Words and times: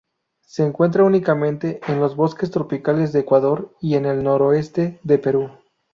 Se 0.41 0.65
encuentra 0.65 1.03
únicamente 1.03 1.79
en 1.87 1.99
los 1.99 2.15
bosques 2.15 2.49
tropicales 2.49 3.13
de 3.13 3.19
Ecuador 3.19 3.71
y 3.81 3.93
el 3.97 4.23
noroeste 4.23 4.99
de 5.03 5.19
Perú. 5.19 5.51